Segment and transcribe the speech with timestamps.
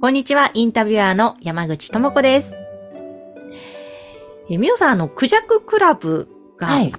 [0.00, 2.54] こんにちは、インタビュアーの山口智子です。
[4.48, 6.92] え、みおさん、あの、クジャククラブがはい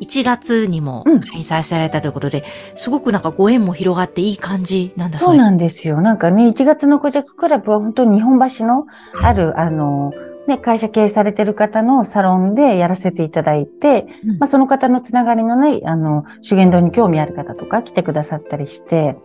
[0.00, 2.42] 1月にもうん開催されたということで、
[2.74, 5.38] すごくなんかご縁も広がっていい感じなんだそうです。
[5.38, 6.00] なんですよ。
[6.00, 8.86] なんかね、1月のコジャククラブは本当に日本橋の
[9.22, 10.10] ある、あの、
[10.46, 14.38] ね、会社経営されてる方のサロンでやらせていただいて、うん。
[14.38, 19.16] まあ、その方のつながりのない、あの、修験道に興味ある方とか来てくださったりして、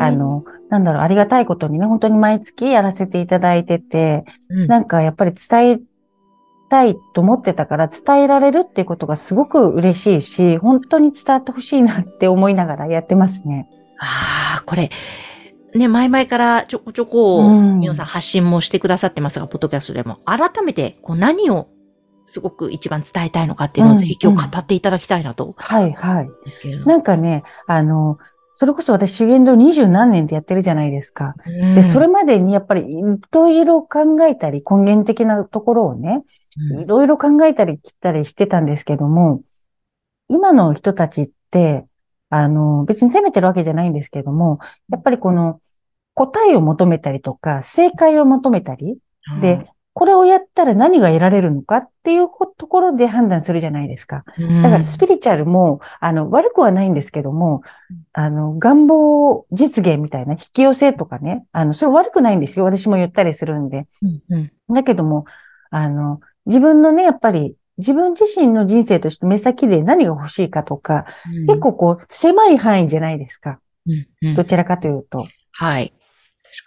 [0.00, 4.66] あ、の、なんだろう、ありがたいことにね、本当に毎月やらせていただいてて、うん。
[4.66, 5.80] なんかやっぱり伝え
[6.68, 13.68] たいと思ってたから、伝えられるっていうことがすごく嬉しいし、本当に伝わってほしいなって思いながらやってますね。
[13.98, 14.90] ああ、これ、
[15.74, 21.68] ね、前々からちょこちょこ、うんみおさん発信もしてくださってますが、ポッドキャストでも、改めて、こう何を
[22.26, 26.28] すごく一番伝えたいのかっていうのをうんぜひ今日語っていただきたいなと、はい、はい。
[26.44, 26.86] ですけれども。
[26.86, 28.18] なんかね、あの、
[28.54, 31.34] それこそ私修験道二十何年でやってるじゃないですか。
[31.44, 33.02] うんで、それまでにやっぱりい
[33.32, 36.22] ろいろ考えたり、根源的なところをね、
[36.72, 39.42] うんいろいろ考えたり切ったりしてたんですけども、
[40.28, 41.84] 今の人たちって、
[42.30, 44.58] あの、別に責めてるわけじゃないんですけども、
[44.90, 45.60] やっぱりこの
[46.14, 48.98] 答えを求めたりとか、正解を求めたり、
[49.40, 54.24] で、これをやったら何が得られるのかっていうこところで判断するじゃないですか。
[54.36, 57.62] うんだからスピリチュアルも、あの、悪くはないんですけども、
[58.12, 62.64] あの、願望実現みたいな引き寄せとかね、あの、それ悪くないんですよ。
[62.64, 63.86] 私も言ったりするんで。
[64.02, 65.26] うんうんだけども、
[65.70, 71.06] あの、自分のね、やっぱり、自分自身の人生として目先で何が欲しいかとか、
[71.46, 73.60] 結構こう、狭い範囲じゃないですか。
[73.86, 75.26] うんうんどちらかというと。
[75.52, 75.92] はい。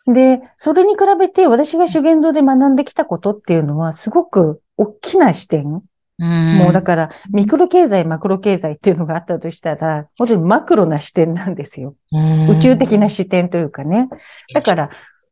[0.06, 5.81] で、それに比べて私が修験道で学んできたことっていうのは、すごく大きな視点。
[6.19, 11.95] もうだから、ミクロ経済、マクロ経済っていうのがあったとしたら、本当にマクロな視点なんですよ。
[12.12, 14.09] ら宇宙的な視点というかね。
[14.53, 14.89] だから、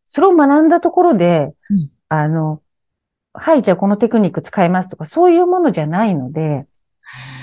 [0.07, 2.61] それを学んだところで、うんあの、
[3.37, 6.65] はい、じゃあこのテクニック使いますとか、そういうものじゃないので、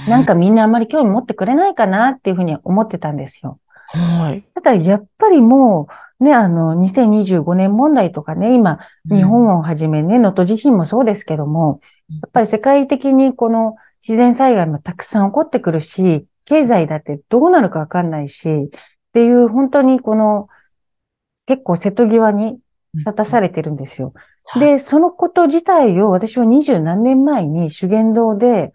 [0.08, 3.60] なんかみんなあんまり興味持ってくれないかなっていうふうに思ってたんですよ。
[3.88, 4.44] はい。
[4.54, 5.88] ただ、やっぱりも
[6.20, 8.78] う、ね、あの、2025年問題とかね、今、
[9.10, 13.74] 日本をはじめね、能登地震もそうですけども、うんやっぱり世界的にこの
[14.06, 18.68] 自然災害もたくさん起こってくるし、経済だってどうなるかわかんないし、っ
[19.12, 20.48] ていう本当にこの
[21.46, 22.58] 結構瀬戸際に
[22.94, 24.12] 立たされてるんですよ。
[24.58, 28.72] で、そのこと自体を私は二十何年前に修験道で、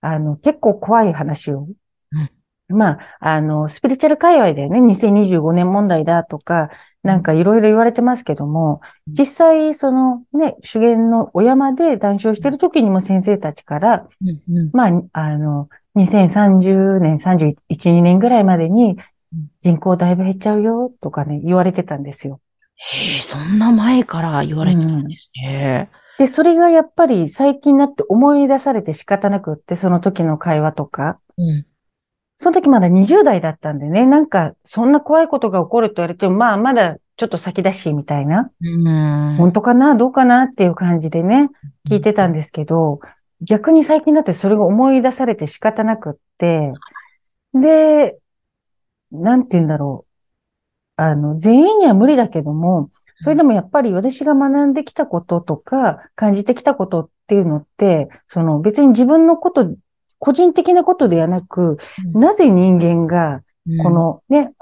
[0.00, 1.66] あの、結構怖い話を、
[2.68, 6.70] まあ、あの、スピリチュアル界隈でね、2025年問題だとか、
[7.02, 9.14] なんかいろいろ言われてますけども、うん。
[9.14, 14.70] 実際、そのね、修験のお山で談笑してる時にも先生たちから、うんうん。
[14.72, 18.96] まあ、あの、2030年、31、2年ぐらいまでに
[19.32, 19.48] うん。
[19.60, 22.40] 人口だいぶ減っちゃうよとかね、言われてたんですよ。
[22.84, 25.88] へえ、そんな前から言われてたんですね。
[26.18, 31.20] で、それがやっぱり最近になって思い出されて仕方なくって、その時の会話とか。
[31.38, 31.66] うん。
[32.36, 38.50] その時まだ20代だったんでね、なんか、そんな怖いことが起こると言われても、まあ、まだちょっと先だし、みたいな。
[38.60, 39.36] うん。
[39.36, 39.94] 本当かな？
[39.94, 40.44] どうかな？
[40.44, 41.50] っていう感じでね、
[41.88, 42.98] 聞いてたんですけど、
[43.40, 46.72] 逆に最近になってそれが思い出されて仕方なくって、
[47.54, 48.18] で、
[49.12, 50.11] なんて言うんだろう。
[51.04, 52.90] あの、全員には無理だけども、
[53.22, 59.74] それでもやっぱり私が学んできたこととか、感じてきたことっていうのって、その別に自分のこと、
[60.18, 61.78] 個人的なことではなく、
[62.12, 63.42] なぜ人間が
[63.82, 64.52] こ、のね、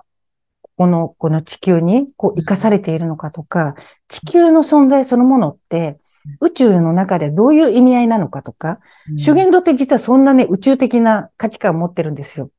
[0.77, 3.75] この、この地球にこう生かされているのかとか、
[4.09, 5.99] 地球の存在そのものって、
[6.41, 9.19] 宇宙の中でどういう意味合いなのかとか、うん。
[9.19, 12.51] 修験道って実はそんなね、宇宙的な価値観を持ってるんですよ。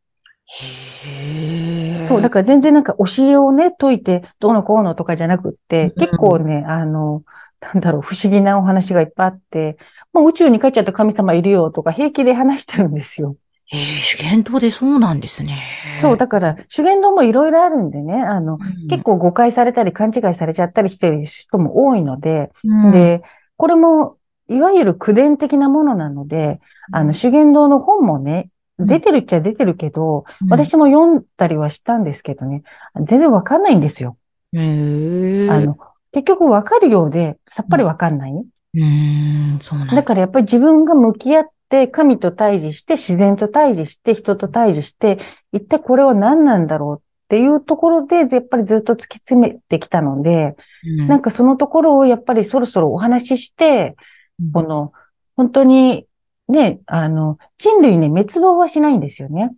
[0.45, 2.07] へえ。
[2.07, 7.23] そう、だから全然なんか教えをね、解いて、どうのこうのとかじゃなくって、うん結構ね、あの、
[7.61, 9.77] なんだろう、不思議なお話がいっぱいあって、
[10.13, 13.35] もう宇宙に帰っちゃった神様いるよとか平気で話してるんですよ。
[13.67, 15.61] へえ、修験道でそうなんですね。
[15.93, 23.21] そう、だから、修験道もいろいろあるんでね、あの、うん結構誤解されたり勘違いされちゃったりしてる人も多いので、うん、で、
[23.55, 24.17] これも、
[24.49, 26.59] いわゆる口伝的なものなので、
[26.91, 32.63] あの、修験道の本もね、うん出てるっちゃ出てるけど、うん、私も読んだりはしたんですけどね、
[33.01, 34.17] 全然わかんないんですよ。
[34.53, 35.49] へえ。
[35.49, 35.77] あの、
[36.11, 38.31] 結局わかるようで、さっぱりわかんない。
[38.31, 40.03] うーん、そうなんだ。
[40.03, 45.19] からやっぱり自分が向き合って、神と対峙して、自然と対峙して、人と対峙して、
[45.53, 51.07] 一体これは何なんだろうっていうところで、やっぱりずっと突き詰めてきたので、うん。
[51.07, 53.95] なんかそのところをやっぱりそろそろお話しして、
[54.41, 54.51] うん。
[54.51, 54.91] この、
[55.37, 56.05] 本当に、
[56.51, 59.51] ね、あの、人類ね、滅亡はしないんですよね。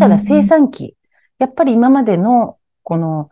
[0.00, 0.96] ただ生産期。
[1.38, 3.30] やっぱり今までの、この、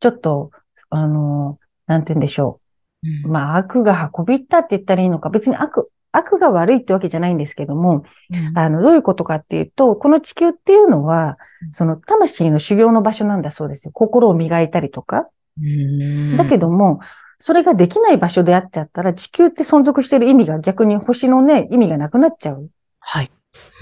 [0.00, 0.50] ちょっと、
[0.90, 2.60] あの、なんて言うんでしょ
[3.04, 3.08] う。
[3.24, 13.92] うんまあ、悪が運び入ったって言ったらいいのか、別に悪、悪が悪いってわけじゃないんですけども、うんあの、どういうことかっていうと、この地球っていうのはう、んその魂の修行の場所なんだそうですよ。
[13.92, 15.28] 心を磨いたりとか。
[15.60, 17.00] うんだけども、
[17.40, 22.68] それができない場所であっちゃったら、地球って存続してる意味が逆に星のね、意味がなくなっちゃう。
[23.00, 23.30] はい。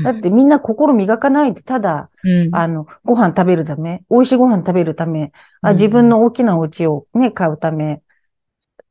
[0.05, 5.33] だってみんな心磨かないで、ただ、うんあの、ご飯食べるため、美味しいご飯食べるため、
[5.63, 8.03] あうん自分の大きなお家をね、買うため、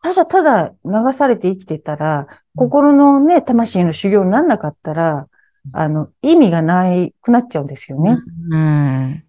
[0.02, 5.28] ただただ流されて生きてたら、心のね、魂の修行になんなかったら、
[5.74, 8.18] あの、意味がないくなっちゃうんですよね。
[8.52, 9.24] うん。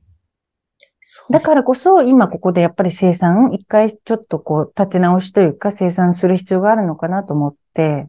[1.30, 8.08] だからこそ、今ここでやっぱり生産、一回ちょっとこう、立て直しというか、生産する必要があるのかなと思って、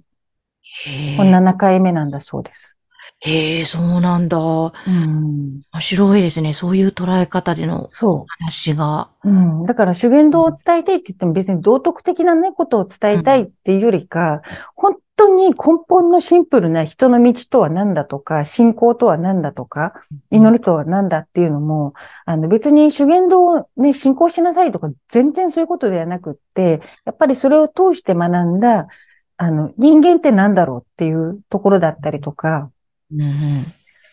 [0.85, 2.77] へこれ7回目なんだそうです。
[3.25, 4.37] え、へえそうなんだ。
[4.37, 5.61] 面うん。
[5.79, 6.53] 白いですね。
[6.53, 9.09] そういう捉え方でのそ話が。
[9.23, 9.29] う。
[9.29, 9.31] う
[9.63, 9.65] ん。
[9.65, 14.41] だから修験道を伝えたいって言っても別に道徳的なね、ことを伝えたいっていうよりか、
[14.75, 15.55] 本当に根
[15.87, 19.93] 本のシンプルな人の道とは何だとか、信仰とは何だとか、
[20.31, 21.93] 祈りとは何だっていうのも、
[22.25, 28.87] あの別に修験道をね、信仰しなさいとか、全然そういうことではなくって、やっぱりそれを通して学んだ、
[29.37, 32.71] あの、人間って何だろうっていうところだったりとか、
[33.11, 33.65] うんうん。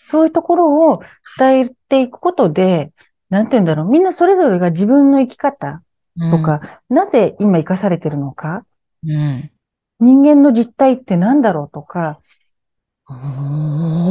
[0.05, 1.01] そういうところを
[1.39, 2.93] 伝えていくことで、
[3.31, 5.83] なんて言うんだろう、みんなそれぞれが自分の生き方
[6.31, 8.65] とか、なぜ今生かされてるのか、
[9.07, 9.51] うん。
[10.01, 12.21] 人間の実態って何だろうとか、
[13.09, 13.15] お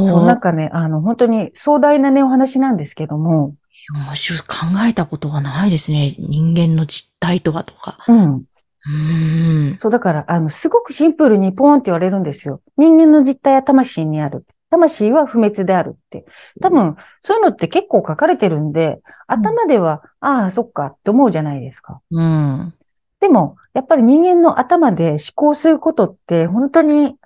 [0.06, 3.54] そう、なんーかね、あの、本当に壮大なね、お話なんですけども、
[3.92, 4.38] 面白い。
[4.40, 4.46] 考
[4.88, 6.14] えたことがないですね。
[6.18, 7.98] 人間の実態とはとか。
[8.08, 8.36] うん。
[8.36, 9.76] うーん。
[9.76, 12.62] そう、だから、あの、すごくシンプルにポーンって言われるんですよ。
[12.76, 14.46] 人間の実態は魂にある。
[14.70, 16.24] 魂は不滅であるって。
[16.60, 22.00] 多分、そういうのって結構書かれてるんで、頭では、ああ、そっかって思うじゃないですか。
[22.10, 22.74] うん。
[23.24, 27.16] でも、やっぱり人間の頭で思考することって本当に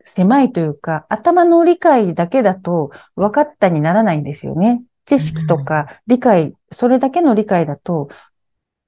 [0.00, 4.82] 狭いというか、頭の理解だけだと分かったにならないんですよね。
[5.06, 8.08] 知識とか理解、それだけの理解だと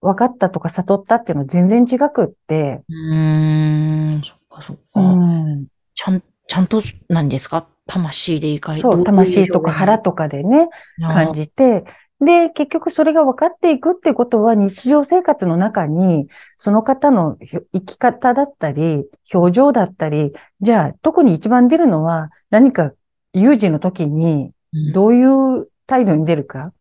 [0.00, 2.82] 分かったとか悟ったっていうのは全然違くって。
[2.88, 4.23] うーん。
[4.25, 5.00] そっかそっか。
[5.00, 7.69] うん、ちゃん、ちゃんと何ですか？
[7.87, 10.69] 魂で理解そう、魂とか腹とかでね、
[11.00, 11.43] 感じ。
[11.43, 11.85] じて、
[12.21, 17.39] で、結局それが分かっていくってことは日常生活の中に、その方の
[17.73, 22.93] 生き方だったり、表情だったり、じゃあ特に一番出るのは何か
[23.33, 26.73] 有事の時にうんどういう態度に出るか。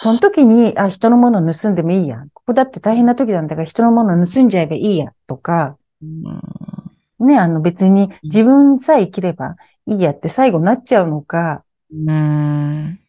[0.00, 2.24] その時に、あ、人のものを盗んでもいいや。
[2.32, 5.12] ここだって大変な時なんだから人のものを盗んじゃえばいいや。
[5.26, 9.56] とか、うんね、あの別に自分さえ生きれば
[9.86, 13.01] いいやって最後なっちゃうのか、うーん。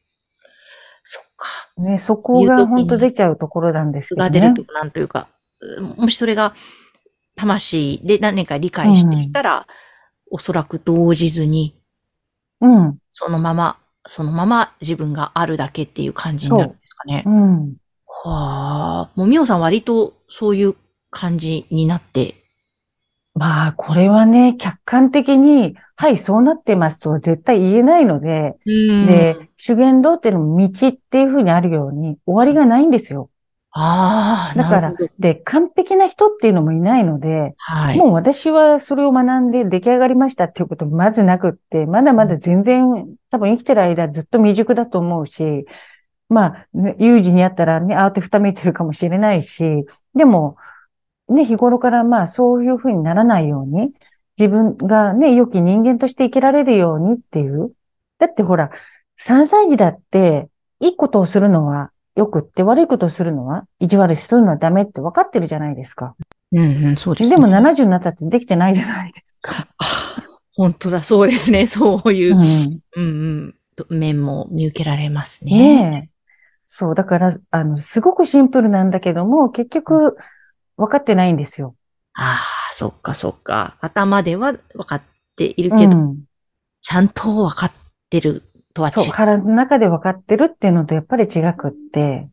[1.77, 4.29] ね、そこが本当出ちゃうところなんですけどね。
[4.29, 5.27] が出ると、なんというか、
[5.97, 6.53] もしそれが
[7.35, 9.67] 魂で何か理解していたら、
[10.31, 11.79] おそらく動じずに、
[12.61, 12.97] うん。
[13.11, 17.29] そのまま、そのまま自分があるだけっていう感じになるんですかねう。
[17.29, 17.75] ん。
[18.07, 19.11] はあ。
[19.15, 20.75] もうみおさん割とそういう
[21.09, 22.35] 感じになって、
[23.35, 33.29] まあ、これはね、客観的に、はい、そうなってますとは絶対言えないので、で、修験道っていうのも道っていうふうにあるように、終わりがないんですよ。
[33.75, 37.97] ああ、だからで、完璧な人っていうのもいないので、はい。
[37.97, 45.65] もう私はそれを学んで出来上がりましたっていうことまずなくって、まだまだ全然多分生きてる間ずっと未熟だと思うし、
[46.29, 50.55] まあ、ね有事にあったらね、慌てふためいてるかもしれないし、でも、
[51.29, 53.93] ね、日頃からまあそういうふうにならないように、
[54.37, 57.71] 自分がね、良き人間として生きられるようにっていう。
[58.19, 58.71] だってほら、
[59.17, 60.49] 3歳児だって、
[60.79, 66.15] いいことをするのは良くって、悪いことをするのは、意地悪するのはダメって分かってるじゃないですか。
[66.51, 67.35] うんうん、そうですね。
[67.35, 69.67] でも70になったってできてないじゃないですか。
[69.77, 69.85] あ
[70.55, 71.65] 本当だ、そうですね。
[71.67, 73.55] そういうう、ん、うん
[73.89, 75.51] うん、面も見受けられますね。
[75.51, 76.09] ねえ。
[76.65, 80.17] そう、だから、あの、すごくシンプルなんだけども、結局、
[80.77, 81.75] 分かってないんですよ。
[82.13, 82.39] あ
[82.69, 83.77] あ、そっかそっか。
[83.81, 85.01] 頭では分かっ
[85.35, 86.23] ているけど、うん、
[86.81, 87.71] ちゃんと分かっ
[88.09, 89.11] てるとは違そう、う。
[89.11, 92.27] 腹の中で分かってるっていうのとやっぱり違くって、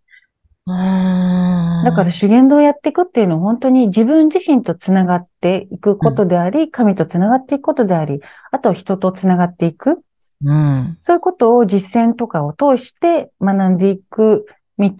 [0.66, 8.20] あーだから、修験道をやっていくっていうのは本当に自分自身とつながっていくことであり、神とつながっていくことであり、
[8.50, 10.02] あとは人とつながっていく。
[10.44, 10.96] うん。
[11.00, 14.46] そういうことを実践とかを通して学んでいく
[14.78, 14.90] 道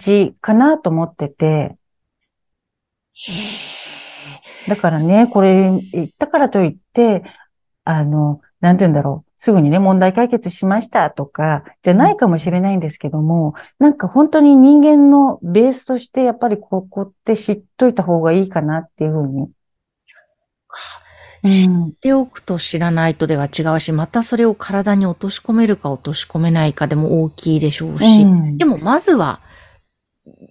[0.40, 1.76] かなと思ってて、
[4.68, 7.24] だからね、これ言ったからといって、
[7.84, 9.30] あの、なんて言うんだろう。
[9.36, 19.48] すぐにね、問題解決しましたとか、じゃないかもしれないんですけども、なんか本当に人間のベースとして、やっぱりここって知っといた方がいいかなっていうふうに。
[21.42, 29.40] 知っうん、ておくと知らないとでは違うし、またそれを体に落とし込めるか落とし込めないかでも大きいでしょうし、うんでもまずは、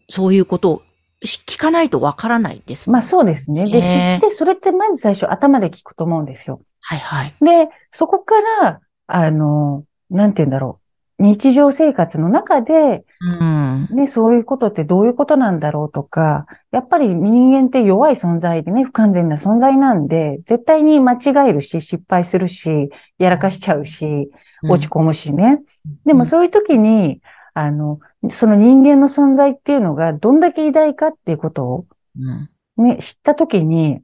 [0.09, 0.88] そういうことをし
[1.23, 2.93] 聞かないとわからないですもん。
[2.93, 3.65] まあそうですね。
[3.69, 6.61] で、知ねって、それってまず最初頭で聞くと思うんですよ。
[6.81, 7.35] はいはい。
[7.41, 10.79] で、そこから、あの、なんて言うんだろ
[11.19, 11.23] う。
[11.23, 13.89] 日常生活の中で、うん。
[13.91, 24.31] ね、そういうことってどういうことなんだろうとか、やっぱり人間って弱い存在でね、不完全な存在なんで、絶対に間違えるし、失敗するし、やらかしちゃうし、
[24.63, 25.61] 落ち込むしね。
[26.05, 27.21] でもそういう時に、
[27.53, 27.99] あの、
[28.29, 31.85] その人間の存在っていうのがどんだけ偉大かっていうことを
[32.17, 32.49] うん。
[32.83, 34.01] ね、知った時に、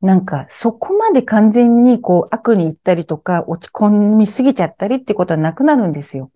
[0.00, 6.30] なんかそこまで完全にこう悪に行ったりとか落ち込みすぎちゃったりってことはなくなるんですよ。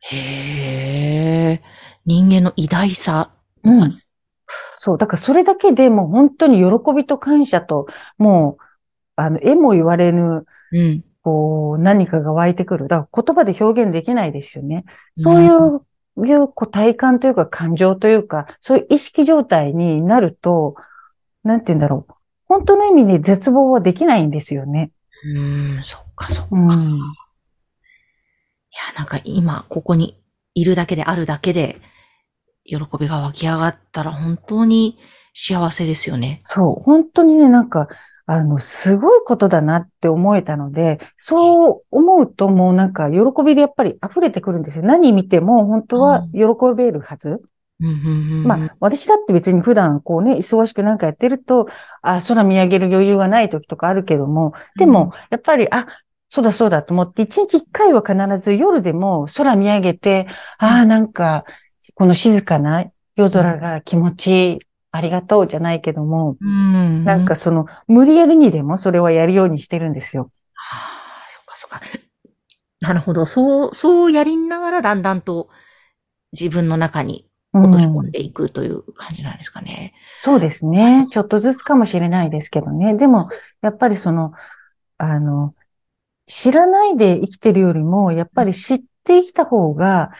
[0.00, 1.62] へえ。
[2.06, 3.32] 人間の偉大さ。
[3.62, 3.98] うん。
[4.72, 4.98] そう。
[4.98, 8.62] だからそれだけでもう本当に喜びと感謝と、もう、
[9.16, 11.04] あの、絵も言われぬ、うん。
[11.22, 12.88] こう、何かが湧いてくる。
[12.88, 14.84] だから言葉で表現できないですよね。
[15.16, 15.82] そういう、
[16.26, 20.74] いう、こう、体感というか感情というか、そういう意識状態になると、
[21.44, 22.12] なんて言うんだろう。
[22.46, 24.90] 本当の意味で絶望はできないんですよね。
[25.34, 26.56] うん、そっかそっか。
[26.56, 26.98] いうん。
[28.78, 30.20] や、なんか今、ここに
[30.54, 31.80] いるだけであるだけで、
[32.64, 34.98] 喜びが湧き上がったら本当に
[35.34, 36.36] 幸せですよね。
[36.38, 36.82] そう。
[36.82, 37.88] 本当にね、なんか、
[38.30, 44.84] あの、すごいことだなって思えたので、そう思うともうなんか、喜びでやっぱり溢れてくるんですよ。
[44.84, 46.40] 何見ても本当は喜
[46.76, 47.28] べるはず。
[47.30, 47.40] うん
[48.42, 51.68] まあ、私だって別に普段こうね、忙しくなんかやってると、
[52.02, 55.86] あ、空見上げる余裕がない時とかあるけども、でも、やっぱり、あ、
[56.28, 60.26] そうだそうだと思って、一日一回は必ず夜でも空見上げて、
[60.58, 61.44] ああ、なんか、
[61.94, 62.84] この静かな
[63.16, 64.58] 夜空が気持ちいい、
[64.98, 67.04] ありがとうじゃないけども、うん。
[67.04, 70.32] なんかその、無理やりにでもそれはやるようにしてるんですよ。
[70.54, 70.76] は
[71.24, 71.80] あ、そっかそっか。
[72.80, 73.24] なるほど。
[73.24, 75.48] そう、そうやりながらだんだんと
[76.32, 79.94] 自分の中にうん落とし込んでいくという感じなんですかね。
[80.16, 81.06] そうですね。
[81.12, 82.94] ちょっとずつかもしれないですけどね。
[82.94, 83.28] でも、
[83.62, 84.32] やっぱりその、
[84.98, 85.54] あの、
[86.26, 90.10] 知らないで生きてるよりも、やっぱり知って生きた方が、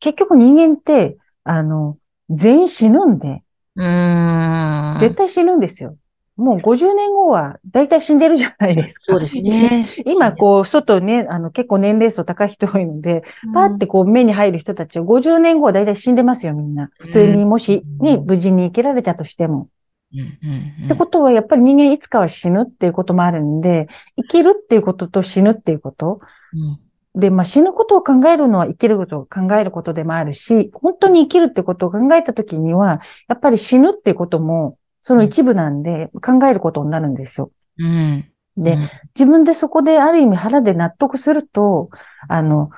[0.00, 1.98] 結局人間って、あの、
[2.30, 3.42] 全員死ぬんで、
[3.78, 4.98] うーん。
[4.98, 5.96] 絶対死ぬんですよ。
[6.36, 9.04] もう50年後は大体死んでるじゃないですか。
[9.06, 9.88] そうですね。
[10.06, 16.90] 今、こう、外ね、あの、結構年齢層高い人多いので、パーってこう目に入る人たちを50年後は大体死んでますよ、みんな。
[17.00, 19.68] 普通にもしね、無事に生きられたとしても。
[20.12, 26.20] うん、うん、ってことは、やっぱり人間いつかは死ぬっていうこともあるんで、生きるっていうことと死ぬっていうこと。
[26.52, 26.87] うん。
[27.14, 37.50] で、まあ死ぬことを考えるのは生きることを考えることでもあるし、本当に生きるってことを考えたときには、やっぱり死ぬっていうことも、その一部なんで考えることになるんですよ。
[37.78, 38.30] うん。
[38.56, 41.90] で、うん自分でそこである意味腹で納得すると、
[42.28, 42.70] あの、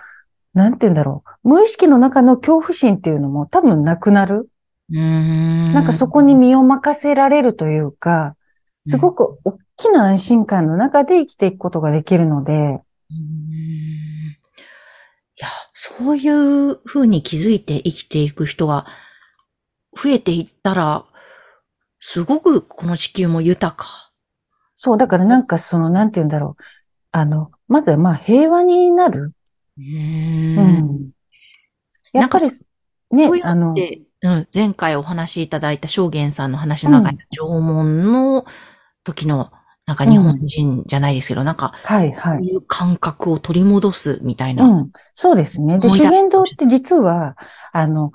[0.55, 1.49] なんて言うんだろう。
[1.49, 4.49] 無意識の中の恐怖心っていうのも多分なくなる。
[4.91, 5.73] うーん。
[5.73, 8.37] なんかそこに身を任せられるというか、
[8.87, 12.81] すごく大きな安心感の中で生きていくことができるので、
[15.83, 18.85] そういうふうに気づいて生きていく人が
[19.97, 21.07] 増えていったら、
[22.01, 24.13] すごくこの地球も豊か。
[24.75, 26.63] そう、だからなんかその、なんて言うんだろう。
[27.13, 29.33] あの、まずはまあ平和になる。
[29.79, 30.77] ううーん。
[30.83, 31.11] ん。
[32.13, 38.45] やっぱり、ねそういう、あの、うん、前回お話しいただいた正元さんの話の中に、縄文の
[39.03, 39.51] 時の、
[39.91, 42.39] なんか日本人じゃないですけど、なんか、はいはい。
[42.39, 44.65] そういう感覚を取り戻すみたいな。
[44.65, 44.91] うん。
[45.15, 45.81] そうですね。
[45.81, 47.37] で、修験道って実は、
[47.73, 48.13] あの、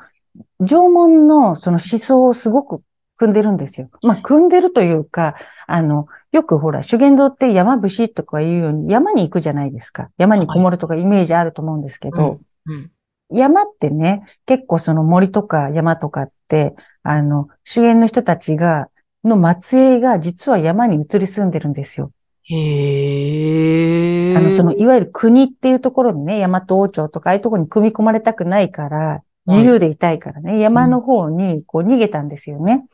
[0.61, 2.81] 縄文のその思想をすごく
[3.17, 3.89] 組んでるんですよ。
[4.03, 5.35] まあ、組んでるというか、
[5.67, 10.11] あの、よくほら、修験道って山伏とか言うように山に行くじゃないですか。
[10.17, 12.91] 山にこもるとかイメージあると思うんですけど、うん。
[13.31, 18.89] 山ってね、結構その森とか山とかって、あの、修験の人たちが、
[19.25, 22.11] の末裔が実は山に移り住んでるんですよ。
[22.43, 24.37] へえ。
[24.37, 32.85] あの、その、いわゆる国っていうところにね、大和王朝とかああいうところに組み込まれたくないから、自由でいたいからね、山の方にこう逃げたんですよね。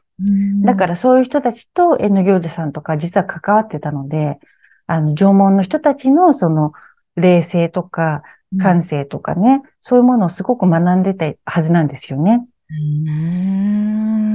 [0.63, 4.39] だからそういう人たちと縁の行者さんとか実は関わってたので、
[4.87, 6.73] あの、縄文の人たちのその、
[7.15, 8.23] 霊性とか、
[8.59, 12.45] 感性とかね、そういうものをすごく学んでたはずなんですよね。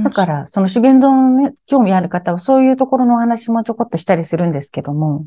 [0.03, 5.25] だから、その修験道のね、興味ある方はそういうところのお話もちょこっとしたりするんですけども。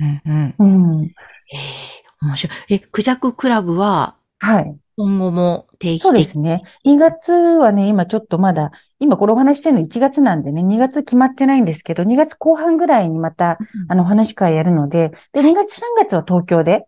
[0.00, 0.54] うんうん。
[0.58, 1.04] うん。
[1.04, 1.10] え
[1.56, 2.74] え面白い。
[2.74, 4.76] え、クジャククラブははい。
[4.96, 6.62] 今後も定期的そうですね。
[6.84, 16.86] 2月はね、今ちょっとまだ、今これお話ししてるの1月なんでね、2月決まってないんですけど、2月後半ぐらいにまた、あの、お話し会やるので、で、2月3月は東京で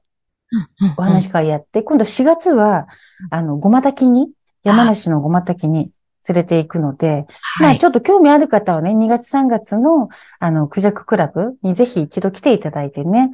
[0.97, 2.89] お話し会やって、今度4月は、
[3.31, 5.91] あの、ごまたきに、山梨のごまたきに
[6.29, 7.27] 連れて行くので、
[7.61, 7.87] まあ、はいち。
[7.87, 13.31] ょっと興味ある方はね、2月3月の、あの、クジャククラブにぜひ一度来ていただいてね、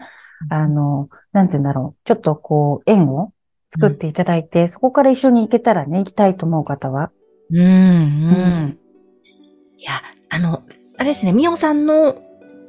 [0.50, 3.32] あの、なんて言うんだろう、ちょっとこう、縁を
[3.70, 7.10] 作っていただいて、そこから一緒に行けたらね、行きたいと思う方は。
[7.50, 8.78] うん、うん。
[9.78, 9.92] いや、
[10.30, 10.62] あの、
[10.98, 12.14] あれですね、みおさんの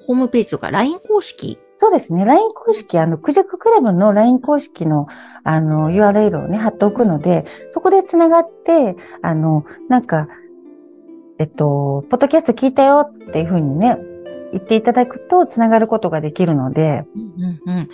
[0.07, 1.59] ホームページとか LINE 公式。
[1.79, 5.07] そうですね、LINE 公式、あの、クジャククラブの LINE 公式の、
[5.43, 10.27] あの、URL をね、貼っておくので、そこで繋がって、あの、なんか、
[11.37, 13.95] えっと、ポッドキャスト聞いたよっていうふうにね、
[14.53, 17.89] 言っていただくと繋がることができるので、うんうんうん。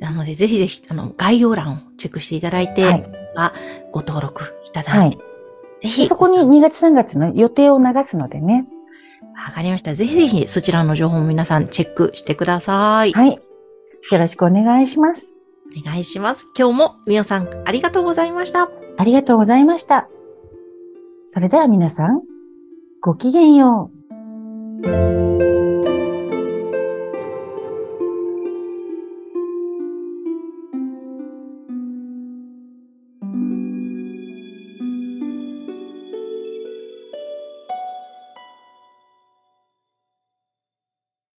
[0.00, 3.10] なので、ぜひぜひ、あの、概要欄をチェックしていただいて、はい。
[3.92, 5.16] ご登録いたはいだい。
[5.16, 5.18] て、。
[5.82, 8.66] ぜひ、でそこに2月3月の予定を流すのでね。
[9.46, 9.94] わかりました。
[9.94, 13.12] ぜひぜひ、そちらの情報も皆さんチェックしてください。
[13.12, 13.30] はい。
[13.30, 15.34] よろしくお願いします。
[15.78, 16.46] お願いします。
[16.56, 18.70] 今日もみおさん、ありがとうございました。
[18.96, 20.08] ありがとうございました。
[21.28, 22.22] それでは皆さん、
[23.00, 23.90] ごきげんよ
[24.84, 25.57] う。